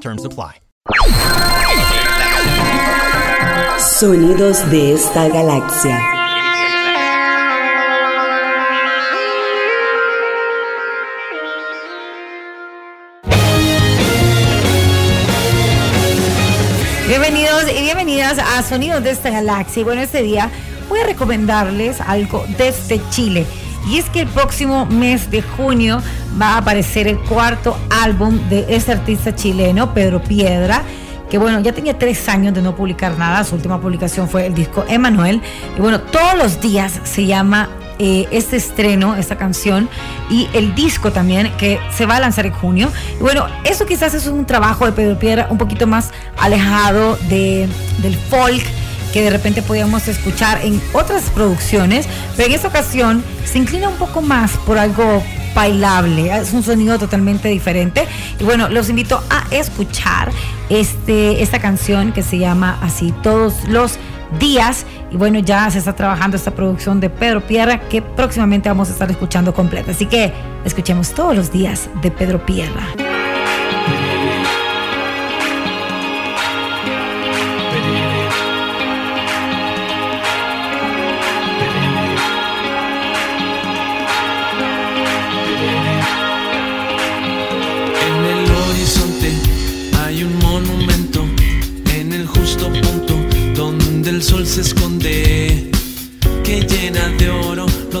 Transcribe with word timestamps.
Terms 0.00 0.24
apply. 0.24 0.60
Sonidos 3.78 4.70
de 4.70 4.94
esta 4.94 5.28
galaxia. 5.28 5.98
Bienvenidos 17.08 17.64
y 17.70 17.82
bienvenidas 17.82 18.38
a 18.38 18.62
Sonidos 18.62 19.02
de 19.02 19.10
esta 19.10 19.30
galaxia. 19.30 19.80
Y 19.80 19.84
bueno, 19.84 20.02
este 20.02 20.22
día 20.22 20.50
voy 20.88 21.00
a 21.00 21.06
recomendarles 21.06 22.00
algo 22.00 22.44
desde 22.58 23.00
Chile. 23.10 23.46
Y 23.88 23.98
es 23.98 24.08
que 24.08 24.20
el 24.20 24.28
próximo 24.28 24.86
mes 24.86 25.30
de 25.30 25.42
junio 25.42 26.00
va 26.40 26.54
a 26.54 26.58
aparecer 26.58 27.06
el 27.06 27.18
cuarto 27.18 27.76
álbum 27.90 28.38
de 28.48 28.66
este 28.68 28.92
artista 28.92 29.34
chileno, 29.34 29.92
Pedro 29.92 30.22
Piedra, 30.22 30.82
que 31.30 31.38
bueno, 31.38 31.60
ya 31.60 31.72
tenía 31.72 31.98
tres 31.98 32.28
años 32.28 32.54
de 32.54 32.62
no 32.62 32.76
publicar 32.76 33.18
nada. 33.18 33.44
Su 33.44 33.56
última 33.56 33.80
publicación 33.80 34.28
fue 34.28 34.46
el 34.46 34.54
disco 34.54 34.84
Emanuel. 34.88 35.42
Y 35.76 35.80
bueno, 35.80 36.00
todos 36.00 36.36
los 36.36 36.60
días 36.60 37.00
se 37.04 37.26
llama 37.26 37.68
eh, 37.98 38.26
este 38.30 38.56
estreno, 38.56 39.14
esta 39.16 39.36
canción 39.36 39.88
y 40.28 40.48
el 40.52 40.74
disco 40.74 41.12
también 41.12 41.52
que 41.58 41.78
se 41.92 42.06
va 42.06 42.16
a 42.16 42.20
lanzar 42.20 42.46
en 42.46 42.52
junio. 42.52 42.90
Y 43.18 43.22
bueno, 43.22 43.46
eso 43.64 43.86
quizás 43.86 44.14
es 44.14 44.26
un 44.26 44.46
trabajo 44.46 44.86
de 44.86 44.92
Pedro 44.92 45.18
Piedra 45.18 45.46
un 45.50 45.58
poquito 45.58 45.86
más 45.86 46.10
alejado 46.36 47.16
de, 47.28 47.68
del 48.02 48.16
folk 48.16 48.64
que 49.14 49.22
de 49.22 49.30
repente 49.30 49.62
podíamos 49.62 50.08
escuchar 50.08 50.64
en 50.64 50.82
otras 50.92 51.30
producciones, 51.30 52.08
pero 52.36 52.48
en 52.48 52.54
esta 52.56 52.66
ocasión 52.66 53.22
se 53.44 53.58
inclina 53.58 53.88
un 53.88 53.94
poco 53.94 54.20
más 54.20 54.50
por 54.66 54.76
algo 54.76 55.22
bailable, 55.54 56.36
es 56.36 56.52
un 56.52 56.64
sonido 56.64 56.98
totalmente 56.98 57.46
diferente. 57.46 58.08
Y 58.40 58.42
bueno, 58.42 58.68
los 58.68 58.90
invito 58.90 59.22
a 59.30 59.44
escuchar 59.54 60.32
este, 60.68 61.44
esta 61.44 61.60
canción 61.60 62.10
que 62.10 62.24
se 62.24 62.38
llama 62.38 62.76
así, 62.82 63.14
Todos 63.22 63.54
los 63.68 64.00
días. 64.40 64.84
Y 65.12 65.16
bueno, 65.16 65.38
ya 65.38 65.70
se 65.70 65.78
está 65.78 65.94
trabajando 65.94 66.36
esta 66.36 66.50
producción 66.50 66.98
de 66.98 67.08
Pedro 67.08 67.40
Pierra 67.46 67.78
que 67.88 68.02
próximamente 68.02 68.68
vamos 68.68 68.88
a 68.88 68.94
estar 68.94 69.08
escuchando 69.08 69.54
completa. 69.54 69.92
Así 69.92 70.06
que 70.06 70.32
escuchemos 70.64 71.14
todos 71.14 71.36
los 71.36 71.52
días 71.52 71.88
de 72.02 72.10
Pedro 72.10 72.44
Pierra. 72.44 73.13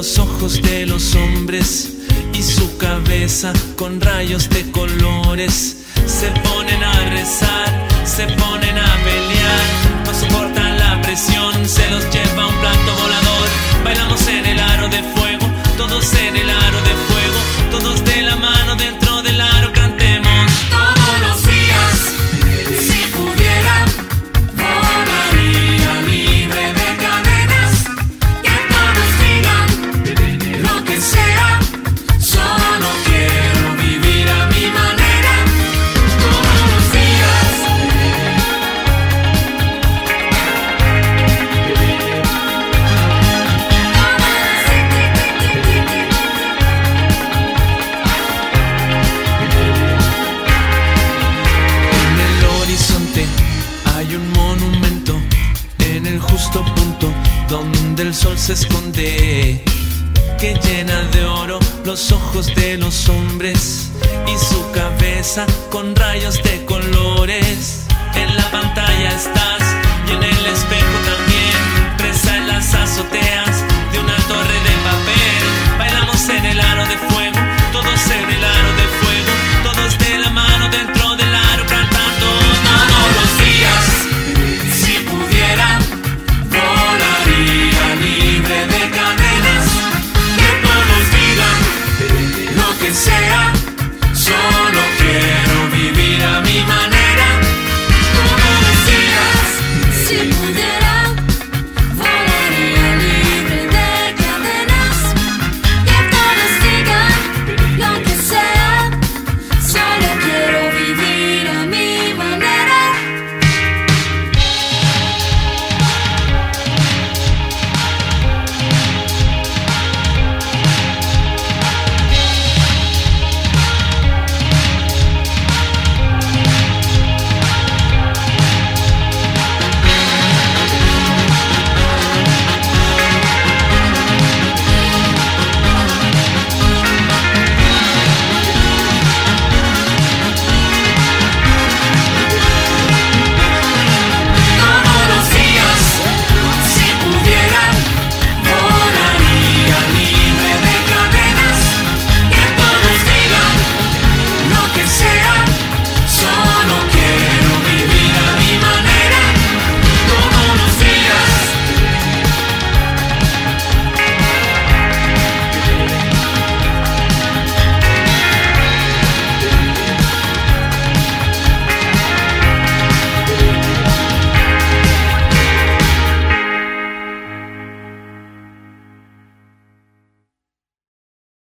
Los 0.04 0.18
ojos 0.18 0.60
de 0.60 0.84
los 0.84 1.14
hombres 1.14 1.88
y 2.34 2.42
su 2.42 2.76
cabeza 2.76 3.54
con 3.74 4.02
rayos 4.02 4.50
de 4.50 4.70
colores. 4.70 5.78
Se 6.06 6.30
ponen 6.42 6.82
a 6.82 7.08
rezar, 7.08 7.88
justo 56.30 56.64
punto 56.74 57.12
donde 57.48 58.02
el 58.02 58.14
sol 58.14 58.38
se 58.38 58.54
esconde, 58.54 59.62
que 60.38 60.54
llena 60.64 61.02
de 61.12 61.24
oro 61.24 61.58
los 61.84 62.12
ojos 62.12 62.46
de 62.54 62.76
los 62.78 63.08
hombres 63.08 63.90
y 64.26 64.38
su 64.38 64.70
cabeza 64.72 65.46
con 65.70 65.94
rayos 65.94 66.42
de 66.42 66.64
colores. 66.64 67.86
En 68.14 68.36
la 68.36 68.50
pantalla 68.50 69.08
estás 69.08 69.62
y 70.08 70.12
en 70.12 70.22
el 70.22 70.46
espejo 70.46 70.96
también, 71.10 71.96
presa 71.98 72.36
en 72.36 72.48
las 72.48 72.74
azoteas 72.74 73.64
de 73.92 73.98
una 73.98 74.16
torre 74.28 74.58
de 74.68 74.83